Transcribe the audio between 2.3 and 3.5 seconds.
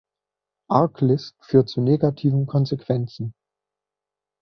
Konsequenzen.